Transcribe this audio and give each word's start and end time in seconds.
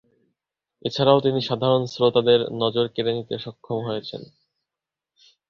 এছাড়াও 0.85 1.19
তিনি 1.21 1.39
সাধারণ 1.41 1.83
শ্রোতাদের 1.85 2.39
নজর 2.61 2.85
কেড়ে 2.87 3.11
নিতে 3.17 3.35
সক্ষম 3.39 3.77
হয়েছেন। 3.87 4.21